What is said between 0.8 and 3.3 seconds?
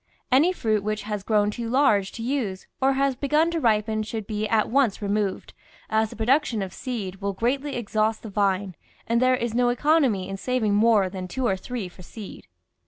which has grown too large to use or has